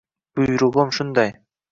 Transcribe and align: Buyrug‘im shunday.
Buyrug‘im 0.39 0.93
shunday. 0.99 1.31